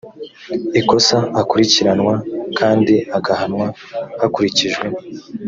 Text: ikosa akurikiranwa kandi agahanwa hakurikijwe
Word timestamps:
ikosa 0.79 1.17
akurikiranwa 1.41 2.15
kandi 2.59 2.95
agahanwa 3.17 3.67
hakurikijwe 4.21 4.85